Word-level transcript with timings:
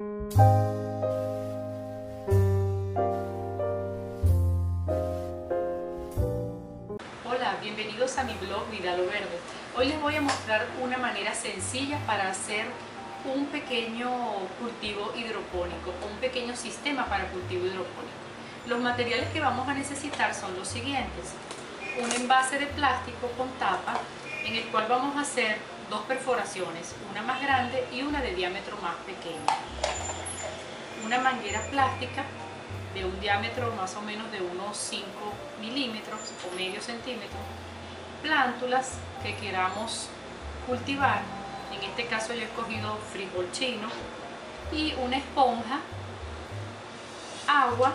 Hola, 0.00 0.26
bienvenidos 7.62 8.18
a 8.18 8.24
mi 8.24 8.34
blog 8.34 8.68
Vidalo 8.72 9.06
Verde. 9.06 9.38
Hoy 9.76 9.86
les 9.86 10.00
voy 10.00 10.16
a 10.16 10.20
mostrar 10.20 10.66
una 10.82 10.98
manera 10.98 11.32
sencilla 11.32 12.00
para 12.08 12.28
hacer 12.28 12.66
un 13.32 13.46
pequeño 13.46 14.10
cultivo 14.58 15.12
hidropónico 15.14 15.94
un 16.10 16.18
pequeño 16.18 16.56
sistema 16.56 17.06
para 17.06 17.28
cultivo 17.28 17.66
hidropónico. 17.66 18.18
Los 18.66 18.80
materiales 18.80 19.28
que 19.28 19.38
vamos 19.38 19.68
a 19.68 19.74
necesitar 19.74 20.34
son 20.34 20.56
los 20.56 20.66
siguientes. 20.66 21.34
Un 22.02 22.10
envase 22.10 22.58
de 22.58 22.66
plástico 22.66 23.28
con 23.38 23.48
tapa 23.60 24.00
en 24.44 24.56
el 24.56 24.64
cual 24.72 24.86
vamos 24.88 25.14
a 25.16 25.20
hacer 25.20 25.56
dos 25.94 26.02
perforaciones, 26.06 26.92
una 27.12 27.22
más 27.22 27.40
grande 27.40 27.86
y 27.92 28.02
una 28.02 28.20
de 28.20 28.34
diámetro 28.34 28.76
más 28.78 28.96
pequeño. 29.06 29.46
Una 31.04 31.20
manguera 31.20 31.62
plástica 31.70 32.24
de 32.94 33.04
un 33.04 33.20
diámetro 33.20 33.72
más 33.76 33.94
o 33.94 34.02
menos 34.02 34.30
de 34.32 34.40
unos 34.40 34.76
5 34.76 35.06
milímetros 35.60 36.18
o 36.50 36.56
medio 36.56 36.80
centímetro. 36.80 37.38
Plántulas 38.24 38.94
que 39.22 39.36
queramos 39.36 40.08
cultivar, 40.66 41.20
en 41.72 41.88
este 41.88 42.06
caso 42.06 42.34
yo 42.34 42.40
he 42.40 42.44
escogido 42.44 42.96
frijol 43.12 43.48
chino 43.52 43.86
y 44.72 44.94
una 44.94 45.18
esponja, 45.18 45.78
agua 47.46 47.92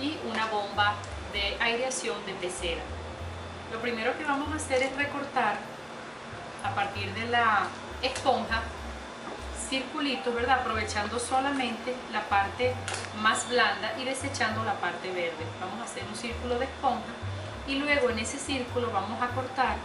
y 0.00 0.16
una 0.30 0.46
bomba 0.46 0.94
de 1.32 1.56
aireación 1.58 2.24
de 2.26 2.34
pecera. 2.34 2.82
Lo 3.72 3.80
primero 3.80 4.16
que 4.16 4.22
vamos 4.22 4.52
a 4.52 4.56
hacer 4.56 4.84
es 4.84 4.94
recortar 4.94 5.77
de 7.06 7.26
la 7.28 7.66
esponja 8.02 8.62
circulitos, 9.68 10.34
¿verdad? 10.34 10.60
Aprovechando 10.60 11.18
solamente 11.18 11.94
la 12.12 12.22
parte 12.22 12.74
más 13.20 13.48
blanda 13.48 13.92
y 13.98 14.04
desechando 14.04 14.64
la 14.64 14.74
parte 14.74 15.08
verde. 15.08 15.44
Vamos 15.60 15.80
a 15.80 15.84
hacer 15.84 16.04
un 16.08 16.16
círculo 16.16 16.58
de 16.58 16.64
esponja 16.64 17.12
y 17.66 17.74
luego 17.76 18.10
en 18.10 18.18
ese 18.18 18.38
círculo 18.38 18.90
vamos 18.90 19.20
a 19.22 19.28
cortar 19.28 19.76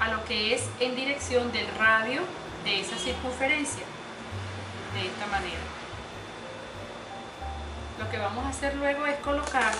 a 0.00 0.08
lo 0.08 0.24
que 0.24 0.54
es 0.54 0.66
en 0.80 0.96
dirección 0.96 1.52
del 1.52 1.68
radio 1.76 2.22
de 2.64 2.80
esa 2.80 2.96
circunferencia, 2.96 3.84
de 4.94 5.06
esta 5.06 5.26
manera. 5.26 5.60
Lo 7.98 8.08
que 8.10 8.16
vamos 8.16 8.46
a 8.46 8.48
hacer 8.48 8.76
luego 8.76 9.04
es 9.04 9.18
colocar, 9.18 9.74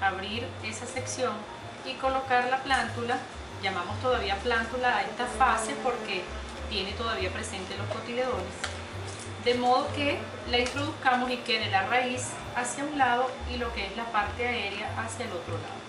abrir 0.00 0.48
esa 0.64 0.86
sección 0.86 1.34
y 1.86 1.94
colocar 1.94 2.46
la 2.50 2.58
plántula, 2.58 3.18
llamamos 3.62 3.98
todavía 4.00 4.36
plántula 4.36 4.96
a 4.96 5.02
esta 5.02 5.26
fase 5.26 5.74
porque 5.82 6.22
tiene 6.68 6.92
todavía 6.92 7.30
presente 7.30 7.76
los 7.76 7.86
cotiledores, 7.86 8.54
de 9.44 9.54
modo 9.54 9.86
que 9.94 10.18
la 10.50 10.58
introduzcamos 10.58 11.30
y 11.30 11.36
quede 11.38 11.70
la 11.70 11.86
raíz 11.86 12.30
hacia 12.56 12.84
un 12.84 12.98
lado 12.98 13.30
y 13.52 13.58
lo 13.58 13.72
que 13.72 13.86
es 13.86 13.96
la 13.96 14.04
parte 14.06 14.46
aérea 14.46 14.90
hacia 14.98 15.26
el 15.26 15.32
otro 15.32 15.54
lado. 15.54 15.82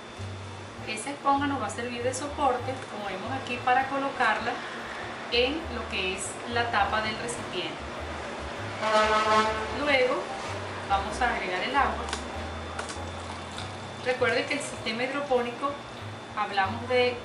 Esa 0.87 1.11
esponja 1.11 1.47
nos 1.47 1.61
va 1.61 1.67
a 1.67 1.69
servir 1.69 2.03
de 2.03 2.13
soporte, 2.13 2.73
como 2.91 3.05
vemos 3.05 3.31
aquí, 3.41 3.57
para 3.63 3.87
colocarla 3.87 4.51
en 5.31 5.53
lo 5.73 5.89
que 5.89 6.13
es 6.13 6.27
la 6.53 6.69
tapa 6.69 7.01
del 7.01 7.17
recipiente. 7.17 7.73
Luego 9.79 10.21
vamos 10.89 11.21
a 11.21 11.33
agregar 11.33 11.63
el 11.63 11.75
agua. 11.75 12.03
Recuerden 14.05 14.45
que 14.45 14.55
el 14.55 14.59
sistema 14.59 15.03
hidropónico, 15.03 15.71
hablamos 16.35 16.87
de 16.89 17.15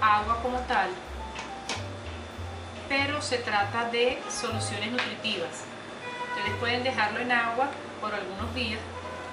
agua 0.00 0.40
como 0.42 0.58
tal, 0.60 0.90
pero 2.88 3.20
se 3.20 3.38
trata 3.38 3.90
de 3.90 4.18
soluciones 4.30 4.90
nutritivas. 4.92 5.64
Ustedes 6.28 6.56
pueden 6.58 6.84
dejarlo 6.84 7.20
en 7.20 7.32
agua 7.32 7.68
por 8.00 8.14
algunos 8.14 8.54
días, 8.54 8.80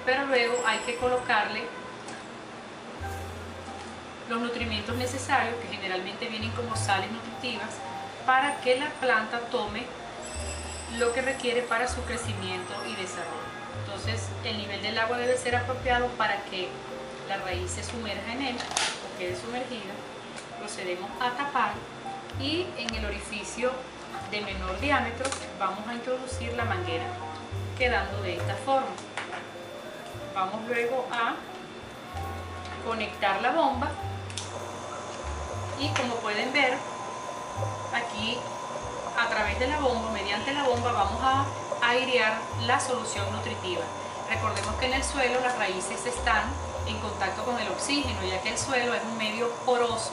pero 0.04 0.26
luego 0.26 0.56
hay 0.66 0.78
que 0.80 0.96
colocarle 0.96 1.62
los 4.28 4.40
nutrimientos 4.40 4.96
necesarios, 4.96 5.54
que 5.62 5.68
generalmente 5.68 6.26
vienen 6.26 6.50
como 6.50 6.76
sales 6.76 7.10
nutritivas, 7.10 7.70
para 8.26 8.60
que 8.60 8.76
la 8.78 8.90
planta 8.90 9.38
tome 9.50 9.84
lo 10.98 11.12
que 11.12 11.22
requiere 11.22 11.62
para 11.62 11.88
su 11.88 12.02
crecimiento 12.02 12.74
y 12.86 12.96
desarrollo. 13.00 13.46
Entonces 13.84 14.28
el 14.44 14.58
nivel 14.58 14.82
del 14.82 14.98
agua 14.98 15.18
debe 15.18 15.36
ser 15.36 15.56
apropiado 15.56 16.08
para 16.18 16.42
que 16.44 16.68
la 17.28 17.36
raíz 17.38 17.70
se 17.70 17.84
sumerja 17.84 18.32
en 18.32 18.42
él 18.42 18.56
o 18.56 19.18
quede 19.18 19.36
sumergida. 19.36 19.92
Procedemos 20.58 21.10
a 21.20 21.30
tapar 21.30 21.72
y 22.40 22.66
en 22.76 22.94
el 22.94 23.04
orificio 23.04 23.70
de 24.30 24.40
menor 24.40 24.78
diámetro 24.80 25.28
vamos 25.58 25.86
a 25.86 25.94
introducir 25.94 26.52
la 26.54 26.64
manguera 26.64 27.04
quedando 27.78 28.22
de 28.22 28.36
esta 28.36 28.54
forma. 28.54 28.88
Vamos 30.34 30.66
luego 30.66 31.06
a 31.12 31.34
conectar 32.86 33.40
la 33.42 33.52
bomba 33.52 33.90
y 35.78 35.88
como 35.90 36.14
pueden 36.16 36.52
ver 36.52 36.76
aquí 37.94 38.38
a 39.18 39.28
través 39.28 39.58
de 39.58 39.68
la 39.68 39.78
bomba, 39.78 40.10
mediante 40.10 40.52
la 40.52 40.64
bomba 40.64 40.92
vamos 40.92 41.20
a 41.22 41.46
airear 41.82 42.38
la 42.66 42.80
solución 42.80 43.30
nutritiva. 43.32 43.82
Recordemos 44.28 44.74
que 44.76 44.86
en 44.86 44.94
el 44.94 45.04
suelo 45.04 45.40
las 45.40 45.56
raíces 45.58 46.04
están 46.06 46.44
en 46.86 46.98
contacto 46.98 47.44
con 47.44 47.58
el 47.58 47.68
oxígeno, 47.68 48.22
ya 48.24 48.40
que 48.42 48.50
el 48.50 48.58
suelo 48.58 48.94
es 48.94 49.02
un 49.02 49.16
medio 49.18 49.50
poroso 49.64 50.12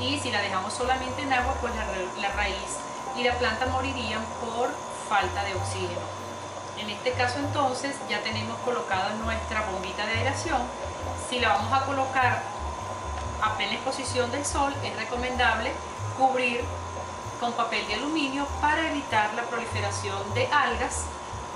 y 0.00 0.18
si 0.18 0.30
la 0.30 0.40
dejamos 0.40 0.72
solamente 0.72 1.22
en 1.22 1.32
agua, 1.32 1.54
pues 1.60 1.72
la, 1.74 2.30
raíz 2.30 2.78
y 3.16 3.22
la 3.22 3.34
planta 3.34 3.66
morirían 3.66 4.24
por 4.40 4.70
falta 5.08 5.44
de 5.44 5.54
oxígeno. 5.54 6.00
En 6.78 6.88
este 6.88 7.12
caso 7.12 7.38
entonces 7.38 7.94
ya 8.08 8.20
tenemos 8.22 8.58
colocada 8.60 9.10
nuestra 9.22 9.62
bombita 9.70 10.06
de 10.06 10.12
aireación. 10.12 10.62
Si 11.28 11.38
la 11.38 11.50
vamos 11.50 11.72
a 11.72 11.84
colocar 11.84 12.42
a 13.42 13.56
plena 13.56 13.74
exposición 13.74 14.30
del 14.30 14.44
sol, 14.46 14.74
es 14.82 14.96
recomendable 14.96 15.72
cubrir 16.16 16.64
con 17.38 17.52
papel 17.52 17.86
de 17.86 17.94
aluminio 17.94 18.46
para 18.60 18.90
evitar 18.90 19.32
la 19.34 19.42
proliferación 19.42 20.34
de 20.34 20.46
algas 20.46 21.04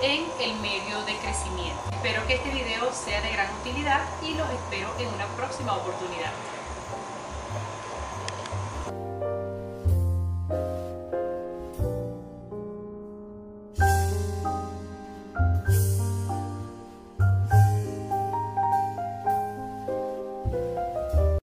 en 0.01 0.27
el 0.41 0.55
medio 0.61 1.03
de 1.03 1.17
crecimiento. 1.19 1.81
Espero 1.93 2.27
que 2.27 2.35
este 2.35 2.51
video 2.51 2.93
sea 2.93 3.21
de 3.23 3.31
gran 3.33 3.49
utilidad 3.61 4.03
y 4.23 4.35
los 4.35 4.49
espero 4.51 4.89
en 4.99 5.09
una 5.09 5.27
próxima 5.37 5.75
oportunidad. 5.75 6.33